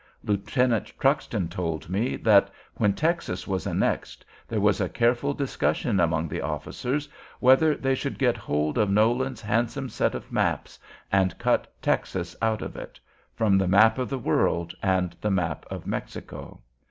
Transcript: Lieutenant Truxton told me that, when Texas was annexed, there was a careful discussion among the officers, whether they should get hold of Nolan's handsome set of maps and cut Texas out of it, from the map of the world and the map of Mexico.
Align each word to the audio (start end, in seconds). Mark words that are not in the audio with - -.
Lieutenant 0.23 0.91
Truxton 0.99 1.47
told 1.47 1.87
me 1.87 2.15
that, 2.15 2.49
when 2.73 2.93
Texas 2.93 3.47
was 3.47 3.67
annexed, 3.67 4.25
there 4.47 4.59
was 4.59 4.81
a 4.81 4.89
careful 4.89 5.31
discussion 5.31 5.99
among 5.99 6.27
the 6.27 6.41
officers, 6.41 7.07
whether 7.39 7.75
they 7.75 7.93
should 7.93 8.17
get 8.17 8.35
hold 8.35 8.79
of 8.79 8.89
Nolan's 8.89 9.41
handsome 9.43 9.89
set 9.89 10.15
of 10.15 10.31
maps 10.31 10.79
and 11.11 11.37
cut 11.37 11.71
Texas 11.83 12.35
out 12.41 12.63
of 12.63 12.75
it, 12.75 12.99
from 13.35 13.59
the 13.59 13.67
map 13.67 13.99
of 13.99 14.09
the 14.09 14.17
world 14.17 14.73
and 14.81 15.15
the 15.21 15.29
map 15.29 15.67
of 15.69 15.85
Mexico. 15.85 16.61